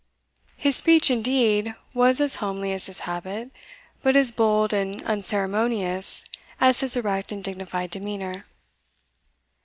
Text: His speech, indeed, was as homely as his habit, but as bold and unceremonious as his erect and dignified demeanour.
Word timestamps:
His 0.57 0.75
speech, 0.77 1.11
indeed, 1.11 1.75
was 1.93 2.19
as 2.19 2.37
homely 2.41 2.73
as 2.73 2.87
his 2.87 3.01
habit, 3.01 3.51
but 4.01 4.15
as 4.15 4.31
bold 4.31 4.73
and 4.73 4.99
unceremonious 5.03 6.25
as 6.59 6.79
his 6.79 6.95
erect 6.97 7.31
and 7.31 7.43
dignified 7.43 7.91
demeanour. 7.91 8.47